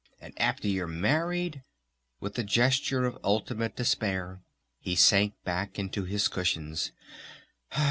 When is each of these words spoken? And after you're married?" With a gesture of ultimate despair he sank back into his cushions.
And 0.19 0.33
after 0.41 0.67
you're 0.67 0.87
married?" 0.87 1.61
With 2.19 2.35
a 2.39 2.43
gesture 2.43 3.05
of 3.05 3.19
ultimate 3.23 3.75
despair 3.75 4.41
he 4.79 4.95
sank 4.95 5.35
back 5.43 5.77
into 5.77 6.05
his 6.05 6.27
cushions. 6.27 6.91